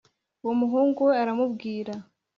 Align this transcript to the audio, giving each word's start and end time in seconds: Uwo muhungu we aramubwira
Uwo 0.43 0.53
muhungu 0.61 0.99
we 1.07 1.13
aramubwira 1.23 1.93